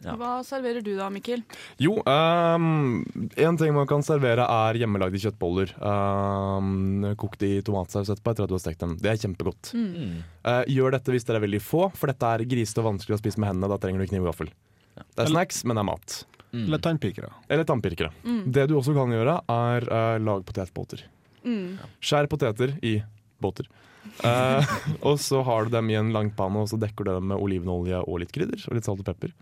[0.01, 1.43] Hva serverer du da, Mikkel?
[1.83, 3.03] Jo, um,
[3.37, 5.75] en ting man kan servere er hjemmelagde kjøttboller.
[5.85, 8.97] Um, kokt i tomatsaus etterpå etter at du har stekt dem.
[9.01, 9.75] Det er kjempegodt.
[9.77, 10.23] Mm.
[10.47, 13.21] Uh, gjør dette hvis dere er veldig få, for dette er grisete og vanskelig å
[13.21, 13.73] spise med hendene.
[13.75, 14.53] Da trenger du kniv og gaffel.
[15.01, 16.17] Det er snacks, men det er mat.
[16.51, 17.31] Eller tannpirkere.
[17.49, 18.11] Eller tannpirkere.
[18.25, 18.43] Mm.
[18.53, 21.05] Det du også kan gjøre, er uh, lag potetbåter.
[21.45, 21.79] Mm.
[22.03, 22.97] Skjær poteter i
[23.41, 23.69] båter.
[24.25, 24.65] Uh,
[25.09, 28.03] og så har du dem i en langpanne, og så dekker du dem med olivenolje
[28.03, 28.65] og litt krydder.
[28.69, 29.37] Og litt salt og pepper.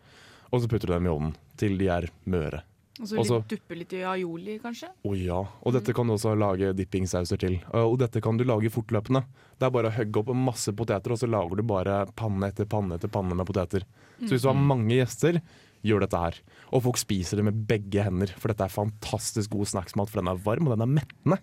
[0.53, 2.63] Og så putter du dem i ovnen til de er møre.
[2.99, 4.89] Og så litt- duppe litt i aioli, kanskje?
[5.07, 5.39] Å ja.
[5.63, 7.61] Og dette kan du også lage dippingsauser til.
[7.73, 9.23] Uh, og dette kan du lage fortløpende.
[9.59, 12.67] Det er bare å hugge opp masse poteter, og så lager du bare panne etter
[12.67, 13.85] panne etter panne med poteter.
[14.25, 15.41] Så hvis du har mange gjester,
[15.87, 16.41] gjør dette her.
[16.73, 20.33] Og folk spiser det med begge hender, for dette er fantastisk god snacksmat, for den
[20.33, 21.39] er varm, og den er mettende.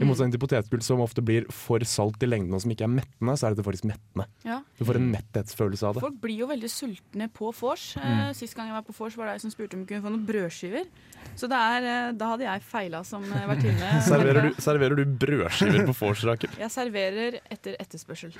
[0.00, 2.92] I motsetning til potetgull, som ofte blir for salt i lengden, og som ikke er
[2.94, 4.24] mettende, så er dette faktisk mettende.
[4.48, 4.56] Ja.
[4.78, 6.02] Du får en metthetsfølelse av det.
[6.06, 7.84] Folk blir jo veldig sultne på vors.
[8.00, 8.34] Eh, Mm.
[8.34, 10.10] Sist gang jeg var på vors, var det jeg som spurte om vi kunne få
[10.14, 10.88] noen brødskiver.
[11.36, 13.90] Så det er, eh, da hadde jeg feila som eh, vertinne.
[14.08, 16.50] Serverer du, serverer du brødskiver på vors, Rakel?
[16.58, 18.32] Jeg serverer etter etterspørsel.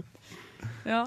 [0.92, 1.04] ja.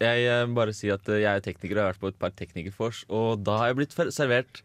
[0.00, 3.44] Jeg bare sier at jeg er tekniker og har vært på et par teknikerfors, og
[3.46, 4.62] da har jeg blitt servert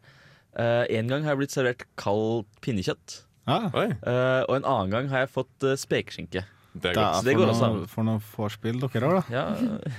[0.59, 3.19] En gang har jeg blitt servert kald pinnekjøtt.
[3.49, 3.67] Ah.
[3.73, 6.45] Uh, og en annen gang har jeg fått uh, spekeskinke.
[6.79, 7.87] Det det for går også noe.
[7.89, 9.23] For noe vorspiel dere har, da.
[9.33, 9.45] Ja,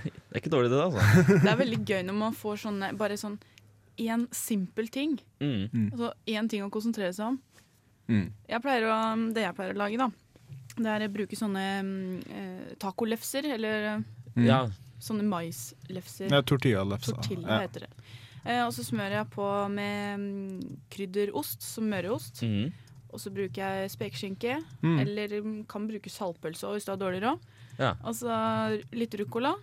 [0.07, 1.25] det er ikke dårlig, det, altså.
[1.45, 3.37] Det er veldig gøy når man får sånne bare sånn
[4.01, 5.19] én simpel ting.
[5.43, 5.91] Mm.
[5.91, 7.41] Altså én ting å konsentrere seg om.
[8.11, 8.29] Mm.
[8.49, 8.97] Jeg å,
[9.35, 10.09] det jeg pleier å lage, da,
[10.79, 14.45] det er å bruke sånne mm, eh, tacolefser, eller eh, Mm.
[14.47, 14.61] Ja.
[15.03, 16.29] sånne maislefser.
[16.31, 17.17] Ja, tortillalefser.
[17.19, 17.57] Tortilla Ja.
[17.65, 17.89] heter det.
[18.45, 22.39] Eh, og så smører jeg på med mm, krydderost, som møreost.
[22.47, 22.71] Mhm.
[23.13, 24.99] Og så bruker jeg spekeskinke, Mm.
[25.01, 27.41] eller kan bruke saltpølse hvis du har dårlig råd.
[27.79, 27.95] Ja.
[28.05, 29.55] Og så litt ruccola.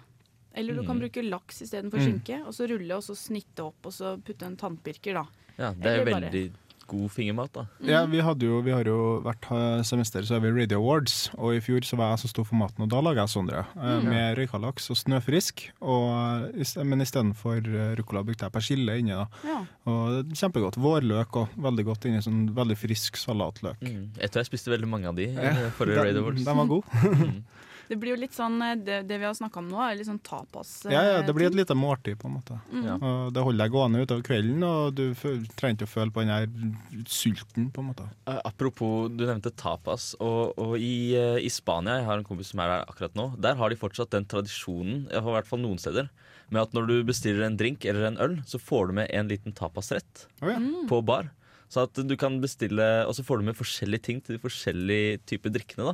[0.53, 1.01] Eller du kan Mm.
[1.05, 2.05] bruke laks istedenfor Mm.
[2.23, 2.45] skinke.
[2.47, 5.25] Og så rulle og så snitte opp, og så putte en tannpirker, da.
[5.57, 6.51] Ja, det er jo veldig bare-
[6.87, 7.65] god fingermat, da.
[7.83, 11.29] Ja, vi, hadde jo, vi har jo hvert eh, semester så har vi Radio Awards,
[11.37, 13.65] og i fjor så var jeg som sto for maten, og da laga jeg Sondre.
[13.75, 14.07] eh, Mm.
[14.09, 17.61] Med røykalaks og snøfrisk, og, eh, men istedenfor
[17.97, 19.11] ruccola brukte jeg persille inni.
[19.11, 19.27] da.
[19.43, 19.59] Ja.
[19.85, 20.77] Og Kjempegodt.
[20.77, 23.79] Vårløk og veldig godt inni sånn veldig frisk salatløk.
[23.81, 24.09] Mm.
[24.19, 26.43] Jeg tror jeg spiste veldig mange av de Ja, forrige den- Awards.
[26.45, 26.83] De var god.
[27.87, 30.09] Det blir jo litt sånn, eh, det, det vi har snakka om nå, er litt
[30.09, 30.85] sånn tapas.
[30.85, 32.57] eh, Ja, ja, det blir et lite måltid, på en måte.
[32.71, 32.87] Mm.
[32.99, 36.33] Og det holder deg gående utover kvelden, og du trenger ikke å føle på den
[36.33, 38.07] der sulten, på en måte.
[38.27, 40.11] Eh, apropos, du nevnte tapas.
[40.19, 43.55] Og, og i, i Spania, jeg har en kompis som er der akkurat nå, der
[43.59, 46.09] har de fortsatt den tradisjonen, i hvert fall noen steder,
[46.49, 49.27] med at når du bestiller en drink eller en øl, så får du med en
[49.31, 50.59] liten tapasrett Oh, ja.
[50.61, 50.85] Mm.
[50.87, 51.31] på bar.
[51.69, 55.19] Så at du kan bestille, Og så får du med forskjellige ting til de forskjellige
[55.27, 55.83] typer drikkene.
[55.83, 55.93] da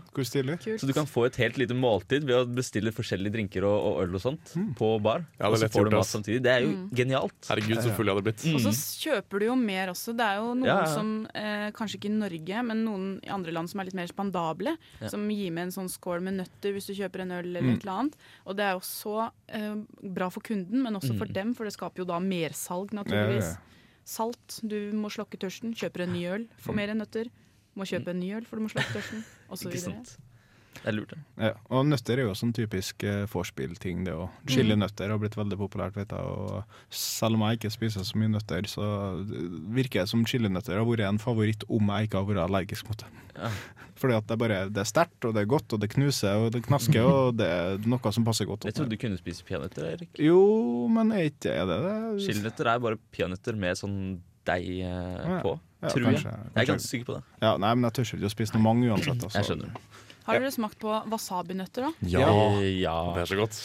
[0.78, 4.04] Så du kan få et helt lite måltid ved å bestille forskjellige drinker og, og
[4.04, 5.26] øl og sånt på bar.
[5.40, 6.42] Ja, det og så får du mat samtidig.
[6.44, 6.90] Det er jo Mm.
[6.94, 7.34] genialt.
[7.50, 8.46] Herregud, så full jeg hadde blitt.
[8.54, 10.16] Og så kjøper du jo mer også.
[10.16, 10.94] Det er jo noen Ja, ja.
[10.94, 14.08] som, eh, kanskje ikke i Norge, men noen i andre land som er litt mer
[14.08, 14.78] spandable.
[15.02, 15.08] Ja.
[15.10, 17.74] Som gir med en sånn skål med nøtter hvis du kjøper en øl eller Mm.
[17.76, 18.14] et eller annet.
[18.46, 21.34] Og det er jo så eh, bra for kunden, men også for Mm.
[21.34, 23.42] dem, for det skaper jo da mersalg, naturligvis.
[23.44, 23.58] Ja, ja, ja.
[24.06, 24.60] Salt.
[24.64, 25.74] Du må slokke tørsten.
[25.78, 27.32] Kjøper en ny øl, får mer enn nøtter.
[27.80, 29.24] Må kjøpe en ny øl, for du må slokke tørsten.
[29.50, 30.04] Og så videre.
[30.74, 31.20] Det er lurt, det.
[31.40, 34.30] Ja, og nøtter er jo sånn typisk uh, vorspiel-ting, det òg.
[34.50, 36.20] Chilinøtter har blitt veldig populært, vet jeg.
[36.34, 38.88] Og selv om jeg ikke spiser så mye nøtter, så
[39.78, 43.06] virker det som chilinøtter har vært en favoritt om jeg ikke har vært allergisk mot
[43.06, 43.12] det.
[43.38, 43.52] Ja.
[44.04, 46.52] Fordi at det, bare, det er sterkt, og det er godt, og det knuser, og
[46.56, 48.66] det knasker, og det er noe som passer godt.
[48.68, 50.10] Jeg trodde du kunne spise peanøtter, Erik.
[50.20, 50.40] Jo,
[50.92, 51.94] men er ikke det det?
[52.26, 54.00] Chilinøtter er bare peanøtter med sånn
[54.50, 55.38] deig eh, Ja.
[55.46, 55.54] på.
[55.84, 56.50] Ja, tror kanskje- jeg.
[56.56, 57.24] Jeg er ganske sikker på det.
[57.44, 59.24] Ja, nei, men jeg tør ikke å spise noe mange uansett.
[59.28, 59.38] Altså.
[59.40, 59.78] Jeg skjønner.
[60.24, 62.08] Har dere smakt på wasabinøtter, da?
[62.08, 62.28] Ja.
[62.64, 62.94] ja.
[63.16, 63.58] Det er så godt.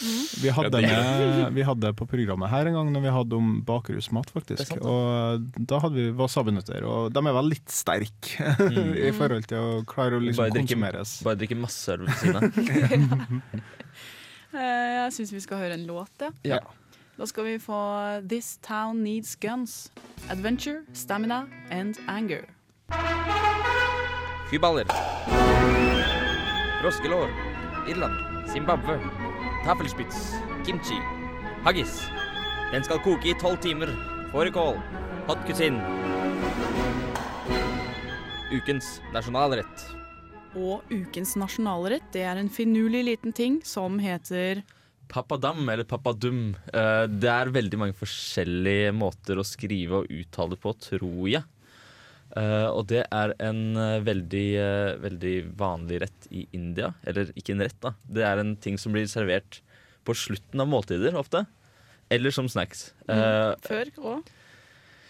[0.43, 4.31] Vi hadde, med, vi hadde på programmet her en gang når vi hadde om bakerusmat
[4.35, 4.65] faktisk.
[4.67, 4.89] Sant, da.
[4.89, 8.51] og da hadde vi wasabinøtter, og de er vel litt sterke
[9.07, 11.15] i forhold til å klare å liksom Bare drikke, konsumeres.
[11.23, 13.49] bare drikke masse øl ved siden av.
[14.49, 16.31] Eh, Jeg syns vi skal høre en låt, ja.
[16.55, 16.57] Ja.
[17.19, 17.77] Da skal vi få
[18.25, 19.91] This Town Needs Guns.
[20.33, 22.47] Adventure, Stamina and Anger.
[24.49, 24.89] Fyballer.
[26.81, 27.29] Froskelår.
[27.89, 28.47] Irland.
[28.49, 28.99] Zimbabwe.
[29.65, 30.33] taffelspitz,
[30.65, 30.97] Kimchi.
[31.65, 31.99] Haggis.
[32.71, 33.91] Den skal koke i tolv timer.
[34.31, 34.77] Fårikål.
[35.27, 35.81] Hot cuisine.
[38.53, 39.85] Ukens nasjonalrett.
[40.57, 44.63] Og ukens nasjonalrett det er en finurlig liten ting som heter
[45.09, 46.55] Papadam eller papadum.
[46.73, 51.43] eh, Det er veldig mange forskjellige måter å skrive og uttale på, tror jeg.
[52.37, 56.91] Eh, og det er en uh, veldig, uh, veldig vanlig rett i India.
[57.09, 57.95] Eller ikke en rett, da.
[58.05, 59.61] Det er en ting som blir servert
[60.05, 61.45] på slutten av måltider ofte.
[62.13, 62.91] Eller som snacks.
[63.09, 63.57] Mm.
[63.65, 64.13] Før grå?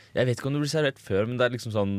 [0.09, 1.91] jeg vet ikke om det blir servert før, men det er liksom sånn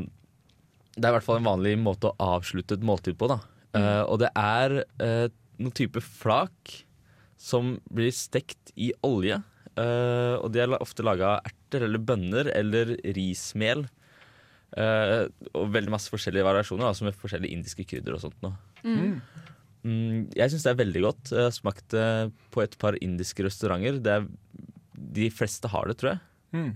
[0.96, 3.30] Det er i hvert fall en vanlig måte å avslutte et måltid på.
[3.30, 4.11] da Mm.
[4.11, 5.28] Og det er uh,
[5.62, 6.72] noen type flak
[7.38, 9.37] som blir stekt i olje.
[9.78, 13.87] Og de er ofte laga av erter eller bønner eller rismel.
[14.78, 15.24] Eh,
[15.56, 18.44] og veldig masse forskjellige variasjoner, altså med forskjellige indiske krydder og sånt.
[18.85, 19.16] Mm.
[19.83, 21.33] Mm, jeg syns det er veldig godt.
[21.33, 22.06] Jeg har smakt det
[22.54, 23.98] på et par indiske restauranter.
[24.02, 24.28] Det er,
[25.20, 26.22] de fleste har det, tror jeg.
[26.54, 26.70] Mm.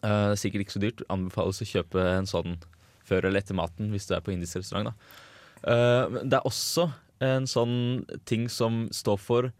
[0.00, 1.02] Uh, er sikkert ikke så dyrt.
[1.12, 2.58] Anbefales å kjøpe en sånn
[3.10, 4.94] før eller etter maten hvis du er på indisk restaurant.
[5.66, 6.88] Eh, det er også
[7.24, 9.56] en sånn ting som står for eh,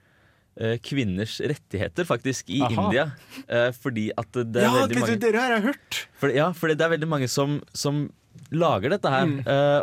[0.84, 2.72] kvinners rettigheter, faktisk, i Aha.
[2.86, 3.04] India.
[3.48, 6.00] Eh, fordi at det er Ja, veldig mange det har jeg hørt!
[6.20, 8.04] for, Ja, fordi det er veldig mange som, som
[8.52, 9.26] lager dette her.
[9.30, 9.40] Mm.
[9.46, 9.82] Eh,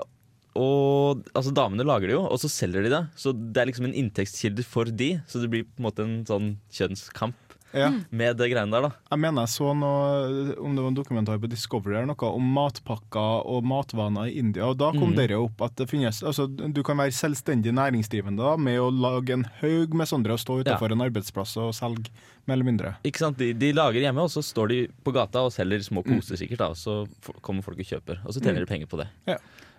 [0.57, 3.01] og altså Damene lager det jo, og så selger de det.
[3.19, 5.11] Så det er liksom en inntektskilde for de.
[5.29, 7.89] Så det blir på en måte en sånn kjønnskamp Ja.
[8.09, 8.91] med det greiene der, da.
[9.11, 12.47] Jeg mener jeg så noe, om det var en dokumentar på Discovery eller noe, om
[12.55, 14.65] matpakker og matvaner i India.
[14.69, 15.17] Og da kom mm.
[15.19, 19.35] dere opp at det finnes altså, Du kan være selvstendig næringsdrivende da, med å lage
[19.35, 22.09] en haug med sånne og stå utenfor en arbeidsplass og selge,
[22.47, 22.93] mer eller mindre.
[23.07, 23.37] Ikke sant?
[23.37, 26.63] De, de lager hjemme, og så står de på gata og selger små poser, sikkert.
[26.63, 27.01] da Og så
[27.43, 28.65] kommer folk og kjøper, og så tjener Mm.
[28.65, 29.09] de penger på det.
[29.27, 29.35] Ja.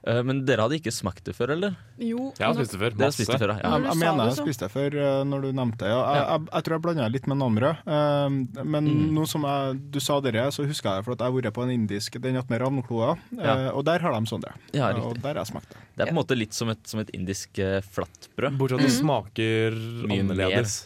[0.06, 1.74] Eh, men dere hadde ikke smakt det før, eller?
[1.98, 2.28] Jo.
[2.38, 2.94] Jeg har spist det før.
[3.00, 3.16] Masse.
[3.18, 3.58] spist det før, ja.
[3.64, 5.90] Jeg, jeg mener jeg spiste det før uh, når du nevnte det.
[5.90, 7.82] Ja, jeg, jeg, jeg tror jeg blanda litt med nambrød.
[7.88, 9.10] Uh, men Mm.
[9.12, 11.54] nå som jeg, du sa dere, så husker jeg det, for at jeg har vært
[11.58, 13.56] på en indisk den attmed Ravnkloa, Ja.
[13.76, 14.52] og der har de sånn det.
[14.72, 15.82] Ja, og der har jeg smakt det.
[15.98, 18.54] Det er på en måte litt som et, som et indisk eh, flatbrød.
[18.56, 19.74] Bortsett fra at det smaker
[20.06, 20.12] mm.
[20.14, 20.76] annerledes.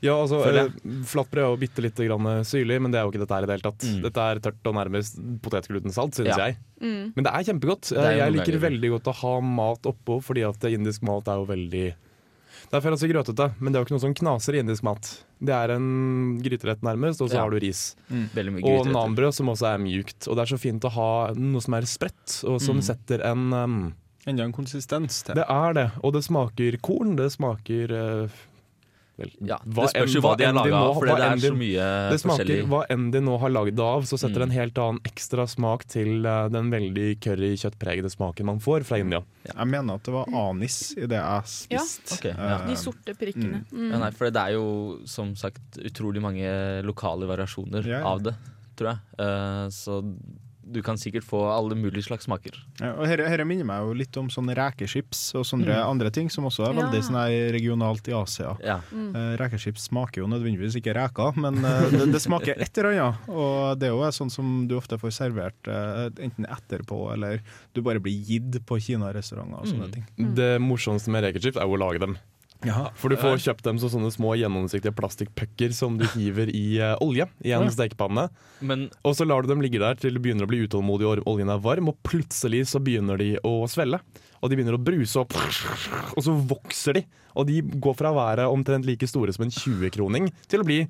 [0.00, 0.72] Ja, altså, eh,
[1.12, 3.50] Flatbrød er jo bitte lite grann syrlig, men det er jo ikke dette her i
[3.50, 3.84] det hele tatt.
[3.84, 4.00] Mm.
[4.08, 6.46] Dette er tørt og nærmest potetglutensalt, synes Ja.
[6.48, 6.56] jeg.
[6.82, 7.12] Mm.
[7.14, 7.92] Men det er kjempegodt.
[7.92, 8.58] er jeg liker.
[8.62, 11.94] Veldig godt å ha mat oppå, fordi at indisk mat er jo veldig
[12.72, 15.08] Det er altså grøtete, men det er jo ikke noe som knaser i indisk mat.
[15.42, 17.42] Det er en gryterett nærmest, og så Ja.
[17.42, 17.96] har du ris.
[18.10, 18.28] Mm.
[18.64, 20.28] Og nanbrød som også er mjukt.
[20.28, 22.82] Og det er så fint å ha noe som er spredt, og som Mm.
[22.82, 23.94] setter en um,
[24.24, 25.34] Enda en konsistens til.
[25.34, 25.90] Det er det.
[26.04, 27.16] Og det smaker korn.
[27.16, 28.28] Det smaker uh,
[29.22, 31.36] vel, Ja, det spørs enn- jo hva de er enn laga av, for det er
[31.36, 32.68] de- så mye Det smaker forskjellig.
[32.68, 34.50] hva enn de nå har lagd av, så setter det Mm.
[34.50, 39.22] en helt annen ekstra smak til uh, den veldig curry-kjøttpregede smaken man får fra India.
[39.46, 42.24] Jeg mener at det var anis i det jeg spiste.
[42.34, 42.58] Ja.
[42.62, 43.64] Uh, De sorte prikkene.
[43.72, 43.90] Mm.
[43.92, 48.04] Ja, nei, for det er jo som sagt utrolig mange lokale variasjoner Ja, ja.
[48.06, 48.34] av det,
[48.76, 48.98] tror jeg.
[49.18, 50.02] Uh, så
[50.72, 52.56] du kan sikkert få alle mulige slags smaker.
[52.80, 55.86] Ja, og Dette her minner meg jo litt om sånne rekechips og sånne Mm.
[55.90, 56.80] andre ting, som også er Ja.
[56.82, 58.56] veldig sånn her regionalt i Asia.
[58.64, 58.80] Ja.
[58.92, 59.14] Mm.
[59.16, 63.28] Eh, rekechips smaker jo nødvendigvis ikke reker, men eh, det, det smaker et eller annet.
[63.28, 67.40] Og det er jo sånn som du ofte får servert eh, enten etterpå, eller
[67.74, 69.92] du bare blir gitt på kinarestauranter og sånne Mm.
[69.92, 70.34] ting.
[70.34, 72.16] Det morsomste med rekechips er jo å lage dem.
[72.94, 76.94] For du får kjøpt dem som sånne små gjennomsiktige plastikkpucker som du hiver i uh,
[77.02, 77.70] olje i en Ja.
[77.74, 78.28] stekepanne.
[78.60, 81.26] Men Og så lar du dem ligge der til du begynner å bli utålmodig og
[81.26, 83.98] oljen er varm, og plutselig så begynner de å svelle.
[84.42, 85.34] Og de begynner å bruse opp,
[86.16, 87.04] og så vokser de.
[87.34, 90.80] Og de går fra å være omtrent like store som en 20-kroning til å bli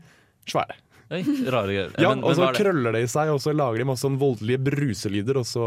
[0.49, 0.77] svære.
[1.13, 1.21] Oi,
[1.53, 1.91] rare greier.
[2.01, 3.03] Ja, men, og men så hva er det?
[3.05, 5.67] i seg, og så lager de masse sånn voldelige bruselyder, og så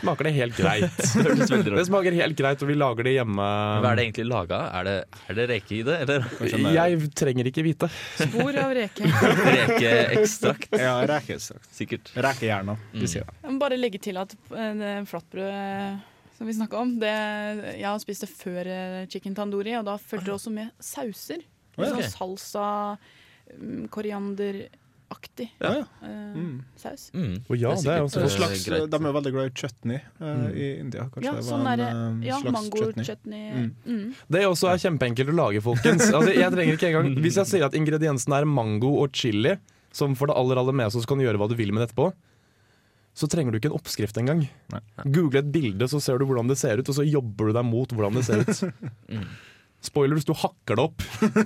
[0.00, 1.00] smaker det helt greit.
[1.22, 3.48] Det høres det smaker helt greit, og vi lager det hjemme.
[3.84, 4.68] Hva er det egentlig laga av?
[4.80, 4.94] Er det,
[5.28, 6.26] er det reke i det, eller?
[6.74, 7.90] Jeg trenger ikke vite.
[8.18, 9.10] Spor av reke.
[9.58, 10.78] Rekeekstrakt.
[10.80, 11.68] Ja, rekeekstrakt.
[11.76, 12.14] Sikkert.
[12.16, 12.78] Rekehjerna.
[12.94, 13.06] Mm.
[13.06, 16.00] Jeg må bare legge til at eh, flatbrød
[16.42, 17.10] som vi snakka om, det,
[17.78, 21.44] jeg har spist det før eh, chicken tandoori, og da fulgte det også med sauser.
[21.76, 21.86] Okay.
[21.86, 21.92] ja.
[21.92, 22.64] Sånn salsa,
[23.92, 25.84] korianderaktig Ja, ja.
[26.02, 26.62] eh, Mm.
[26.76, 27.10] saus.
[27.12, 27.34] Mm.
[27.48, 28.90] Og ja, det er også Og eh, slags, greit.
[28.90, 30.56] de er veldig glad i chutney eh, Mm.
[30.56, 31.02] i India.
[31.12, 33.04] Kanskje Ja, det sånn en eh, ja, slags mango-chutney.
[33.04, 33.52] chutney.
[33.52, 33.74] Mm.
[33.86, 34.14] Mm.
[34.30, 36.08] Det også er kjempeenkelt å lage, folkens.
[36.16, 39.58] Altså, jeg trenger ikke engang Hvis jeg sier at ingrediensene er mango og chili,
[39.92, 41.90] som for det aller aller meste så kan du gjøre hva du vil med det
[41.92, 42.12] etterpå,
[43.14, 44.48] så trenger du ikke en oppskrift engang.
[45.04, 47.64] Google et bilde, så ser du hvordan det ser ut, og så jobber du deg
[47.68, 48.72] mot hvordan det ser ut.
[49.82, 51.02] Spoiler Spoilers, du hakker det opp.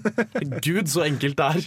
[0.62, 1.66] Gud, så enkelt det er.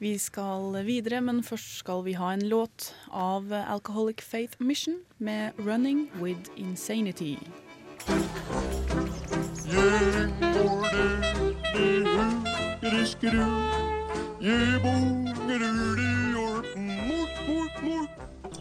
[0.00, 5.52] Vi skal videre, men først skal vi ha en låt av Alcoholic Faith Mission med
[5.58, 7.36] 'Running With Insanity'.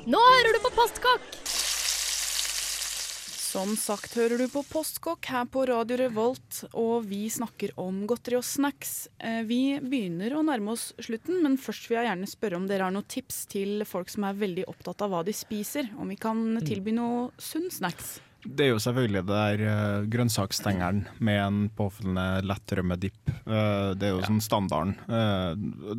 [0.07, 1.58] Nå hører du på Postkokk!
[3.49, 8.37] Som sagt hører du på Postkokk her på Radio Revolt, og vi snakker om godteri
[8.37, 9.07] og snacks.
[9.17, 12.85] Eh, Vi begynner å nærme oss slutten, men først vil jeg gjerne spørre om dere
[12.85, 15.89] har noen tips til folk som er veldig opptatt av hva de spiser.
[15.97, 18.19] Om vi kan tilby noe sunn snacks.
[18.45, 23.33] Det er jo selvfølgelig det der grønnsakstengeren grønnsaksstengeren med en påfølgende lett rømmedipp.
[23.99, 24.93] det er jo sånn standarden.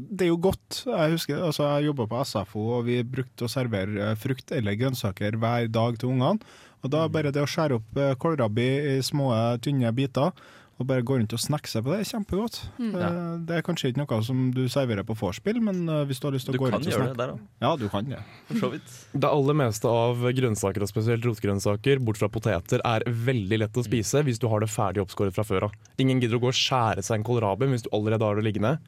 [0.09, 0.85] Det er jo godt.
[0.87, 5.37] Jeg husker, altså jeg jobba på SFO, og vi brukte å servere frukt eller grønnsaker
[5.37, 6.41] hver dag til ungene.
[6.81, 10.33] Og da bare det å skjære opp uh, kålrabi i små, tynne biter
[10.81, 12.55] og bare gå rundt og snackse på det, er kjempegodt.
[12.81, 12.95] Mm.
[12.97, 16.33] Uh, Det er kanskje ikke noe som du serverer på vorspiel, men hvis du har
[16.33, 17.67] lyst til å Du gå rundt og snakke Du kan gjøre det der, da.
[17.67, 18.23] Ja, du kan det.
[18.49, 18.97] For så vidt.
[19.13, 23.85] Det aller meste av grønnsaker, og spesielt rotgrønnsaker, bort fra poteter, er veldig lett å
[23.85, 25.77] spise hvis du har det ferdig oppskåret fra før av.
[26.01, 28.79] Ingen gidder å gå og skjære seg en kålrabi hvis du allerede har det liggende.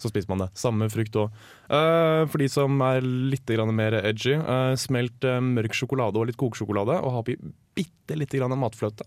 [0.00, 0.50] Så spiser man det.
[0.58, 1.42] Samme frukt òg.
[1.68, 6.40] for de som er litt grann mer edgy, uh, smelt uh, mørk sjokolade og litt
[6.40, 7.38] kokesjokolade, og ha oppi
[7.74, 9.06] bitte lite grann matfløte.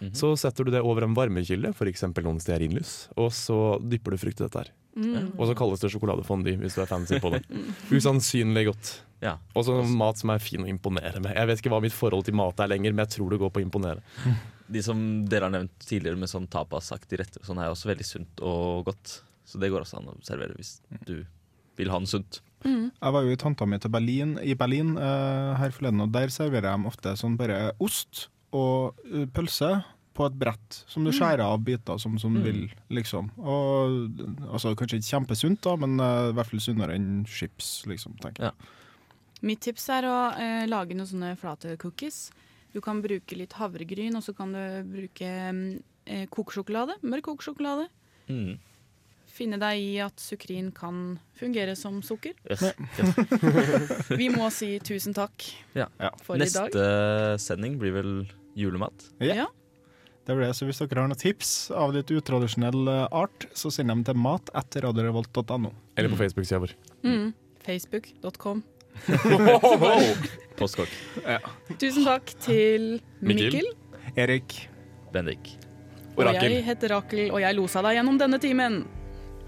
[0.00, 0.14] Mhm.
[0.16, 2.06] Så setter du det over en varmekilde, f.eks.
[2.22, 4.70] noen stearinlys, og så dypper du frukt i dette her.
[4.96, 5.36] Mm.
[5.38, 7.42] Og så kalles det sjokoladefondi, hvis du er fancy på det.
[7.96, 8.92] Usannsynlig godt.
[9.22, 9.36] Ja.
[9.54, 11.34] Og så mat som er fin å imponere med.
[11.36, 13.52] Jeg vet ikke hva mitt forhold til mat er lenger, men jeg tror det går
[13.54, 14.02] på å imponere.
[14.70, 14.98] De som
[15.30, 19.20] dere har nevnt tidligere med sånn tapasaktig rett, sånn er også veldig sunt og godt.
[19.50, 20.76] Så det går også an å servere hvis
[21.08, 21.16] du
[21.80, 22.40] vil ha den sunt.
[22.62, 26.28] Jeg var jo i tanta mi til Berlin, i Berlin eh, her forleden, og der
[26.32, 29.78] serverer de ofte sånn bare ost og eh, pølse
[30.14, 32.44] på et brett, som du skjærer av biter som, som du Mm.
[32.44, 32.60] vil,
[32.92, 33.30] liksom.
[33.40, 34.18] Og
[34.52, 38.50] altså, Kanskje ikke kjempesunt, da, men uh, i hvert fall sunnere enn chips, liksom, tenker
[38.50, 38.70] jeg.
[39.46, 42.26] Mitt tips er å eh, lage noen sånne flate cookies.
[42.74, 45.62] Du kan bruke litt havregryn, og så kan du bruke mm,
[46.04, 46.98] eh, kokesjokolade.
[47.06, 47.86] Mørk kokesjokolade.
[48.28, 48.58] Mm.
[49.40, 52.34] Finne deg i at sukrin kan fungere som sukker.
[52.44, 52.74] Yes.
[54.20, 55.46] Vi må si tusen takk
[55.78, 55.86] Ja.
[56.20, 56.68] for i dag.
[56.68, 58.10] Neste sending blir vel
[58.58, 59.06] julemat.
[59.24, 59.46] Ja.
[60.28, 63.72] Det blir det, så Hvis dere har noen tips av litt utradisjonell eh, art, så
[63.72, 65.72] send dem til mat etter radiorevolt.no.
[65.96, 66.76] Eller på Facebook-sida vår.
[67.08, 67.32] Mm.
[67.64, 68.60] Facebook.com.
[70.60, 70.92] Postkokk.
[71.80, 73.56] Tusen takk til Mikkel.
[73.56, 73.72] Mikkel.
[74.20, 74.60] Erik.
[75.14, 75.54] Bendik.
[76.20, 78.82] Og jeg heter Rakel, og jeg losa deg gjennom denne timen.